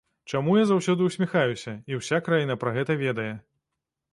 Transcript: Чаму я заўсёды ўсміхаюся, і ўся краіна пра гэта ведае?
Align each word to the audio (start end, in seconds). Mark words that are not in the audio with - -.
Чаму 0.37 0.53
я 0.57 0.61
заўсёды 0.69 1.09
ўсміхаюся, 1.09 1.73
і 1.91 1.99
ўся 1.99 2.21
краіна 2.29 2.59
пра 2.65 2.75
гэта 2.79 2.97
ведае? 3.05 3.29